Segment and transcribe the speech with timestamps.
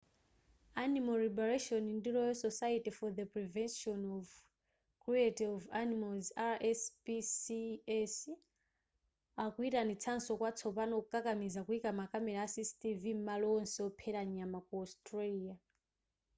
[0.83, 4.23] animal liberation ndi royal society for the prevention of
[5.01, 6.25] cruelty to animals
[6.63, 8.15] rspcs
[9.45, 15.55] akuyitanitsanso kwatsopano kukakamiza kuyika makamera a cctv m'malo onse ophera nyama ku australia